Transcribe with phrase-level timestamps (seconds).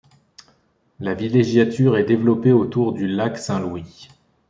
[0.99, 4.09] La villégiature est développée autour du lac Saint-Louis.